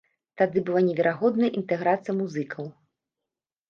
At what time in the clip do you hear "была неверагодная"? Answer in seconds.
0.69-1.53